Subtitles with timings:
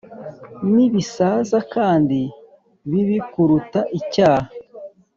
[0.73, 2.19] nibisaza kandi
[2.89, 4.45] bibi kuruta icyaha,-